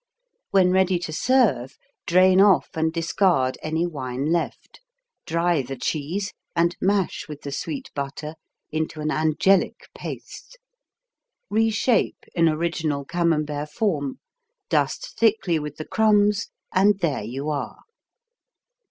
[0.49, 4.81] When ready to serve drain off and discard any wine left,
[5.27, 8.33] dry the cheese and mash with the sweet butter
[8.71, 10.57] into an angelic paste.
[11.51, 14.17] Reshape in original Camembert form,
[14.69, 17.83] dust thickly with the crumbs and there you are.